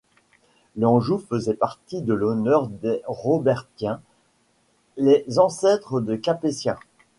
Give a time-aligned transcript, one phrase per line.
[0.77, 4.01] L'Anjou faisait partie de l'honneur des Robertiens—
[4.97, 6.79] les ancêtres des Capétiens.